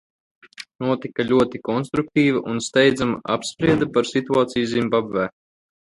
Notika 0.85 1.25
ļoti 1.31 1.61
konstruktīva 1.67 2.41
un 2.53 2.63
steidzama 2.69 3.19
apspriede 3.35 3.89
par 3.99 4.11
situāciju 4.13 4.71
Zimbabvē. 4.77 5.29